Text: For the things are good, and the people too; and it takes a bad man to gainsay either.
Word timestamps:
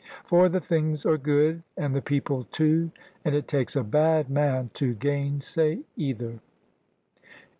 For 0.25 0.49
the 0.49 0.59
things 0.59 1.05
are 1.05 1.15
good, 1.15 1.61
and 1.77 1.93
the 1.93 2.01
people 2.01 2.45
too; 2.45 2.89
and 3.23 3.35
it 3.35 3.47
takes 3.47 3.75
a 3.75 3.83
bad 3.83 4.31
man 4.31 4.71
to 4.73 4.95
gainsay 4.95 5.81
either. 5.95 6.39